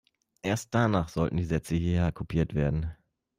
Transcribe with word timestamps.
Erst 0.41 0.73
danach 0.73 1.09
sollten 1.09 1.37
die 1.37 1.45
Sätze 1.45 1.75
hierher 1.75 2.11
kopiert 2.11 2.55
werden. 2.55 2.91